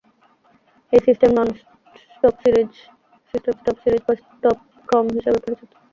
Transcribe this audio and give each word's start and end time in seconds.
এই 0.93 1.01
system 1.05 1.31
stop 2.11 2.35
series 2.41 2.71
বা 4.07 4.13
stop 4.21 4.57
ক্রম 4.89 5.05
হিসাবে 5.15 5.39
পরিচিত। 5.43 5.69